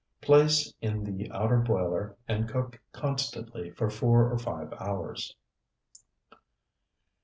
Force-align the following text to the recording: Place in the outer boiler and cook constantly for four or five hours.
Place 0.19 0.73
in 0.81 1.03
the 1.03 1.31
outer 1.31 1.59
boiler 1.59 2.17
and 2.27 2.49
cook 2.49 2.79
constantly 2.91 3.69
for 3.69 3.91
four 3.91 4.31
or 4.31 4.39
five 4.39 4.73
hours. 4.79 5.35